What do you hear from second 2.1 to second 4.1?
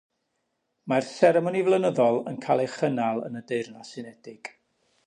yn cael ei chynnal yn y Deyrnas